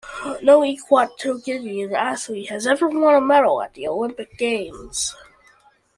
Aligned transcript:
No 0.41 0.61
Equatoguinean 0.61 1.93
athlete 1.93 2.49
has 2.49 2.65
ever 2.65 2.87
won 2.89 3.13
a 3.13 3.21
medal 3.21 3.61
at 3.61 3.75
the 3.75 3.87
Olympic 3.87 4.35
Games. 4.35 5.13